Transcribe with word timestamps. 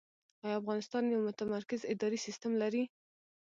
آیا 0.43 0.55
افغانستان 0.61 1.03
یو 1.13 1.25
متمرکز 1.27 1.81
اداري 1.91 2.19
سیستم 2.25 2.51
لري؟ 2.61 2.83